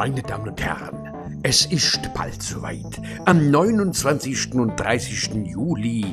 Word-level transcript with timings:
Meine 0.00 0.22
Damen 0.22 0.48
und 0.48 0.64
Herren, 0.64 1.40
es 1.42 1.66
ist 1.66 2.14
bald 2.14 2.42
soweit. 2.42 2.98
Am 3.26 3.50
29. 3.50 4.54
und 4.54 4.74
30. 4.80 5.44
Juli 5.44 6.06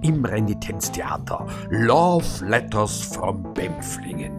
im 0.00 0.24
Renitenztheater 0.24 1.46
Love 1.68 2.46
Letters 2.46 3.02
from 3.02 3.52
Bempflingen. 3.52 4.32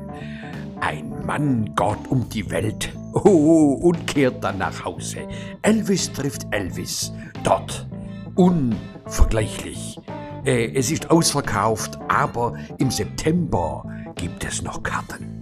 Ein 0.79 1.23
Mann 1.23 1.65
geht 1.75 2.07
um 2.09 2.27
die 2.29 2.49
Welt 2.49 2.97
oh, 3.13 3.77
und 3.79 4.07
kehrt 4.07 4.43
dann 4.43 4.57
nach 4.57 4.83
Hause. 4.83 5.27
Elvis 5.61 6.11
trifft 6.11 6.47
Elvis. 6.49 7.13
Dort. 7.43 7.85
Unvergleichlich. 8.33 9.99
Äh, 10.45 10.71
es 10.73 10.89
ist 10.89 11.11
ausverkauft, 11.11 11.99
aber 12.07 12.57
im 12.79 12.89
September 12.89 13.85
gibt 14.15 14.43
es 14.43 14.63
noch 14.63 14.81
Karten. 14.81 15.34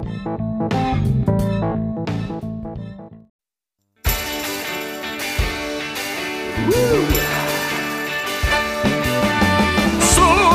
So 0.00 0.06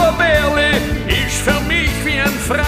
ein 0.02 0.18
Bärle 0.18 0.72
ist 1.08 1.42
für 1.44 1.62
mich 1.68 1.92
wie 2.04 2.20
ein 2.20 2.30
Freund. 2.30 2.66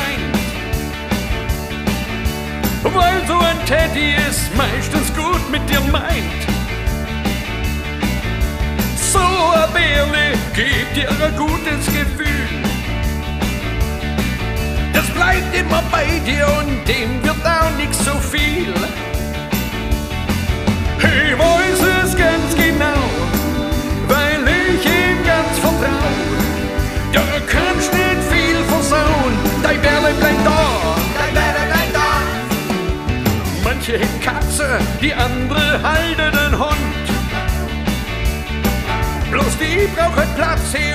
Weil 2.83 3.25
so 3.25 3.39
ein 3.39 3.65
Teddy 3.65 4.13
es 4.29 4.51
meistens 4.55 5.11
gut 5.15 5.49
mit 5.49 5.67
dir 5.67 5.81
meint. 5.91 6.56
Bleibt 15.37 15.55
immer 15.55 15.83
bei 15.91 16.05
dir 16.25 16.47
und 16.59 16.87
dem 16.87 17.23
wird 17.23 17.45
auch 17.45 17.77
nicht 17.77 17.93
so 17.93 18.11
viel. 18.19 18.73
Ich 20.99 21.37
weiß 21.37 22.05
es 22.05 22.15
ganz 22.15 22.55
genau, 22.55 23.01
weil 24.07 24.41
ich 24.47 24.85
ihm 24.85 25.23
ganz 25.25 25.59
vertrau. 25.59 26.07
Du 27.11 27.19
kannst 27.45 27.93
nicht 27.93 28.23
viel 28.31 28.57
versauen, 28.67 29.33
dein 29.63 29.81
Bärle 29.81 30.13
bleibt 30.19 30.45
da. 30.45 30.95
Dein 31.17 31.33
Bärle 31.33 31.65
bleibt 31.71 31.95
da. 31.95 32.11
Manche 33.63 33.93
hätten 33.93 34.21
Katze, 34.21 34.79
die 35.01 35.13
andere 35.13 35.81
halten 35.83 36.31
den 36.31 36.59
Hund. 36.59 37.05
Bloß 39.31 39.57
die 39.59 39.87
brauchen 39.95 40.27
Platz 40.35 40.73
hier 40.73 40.86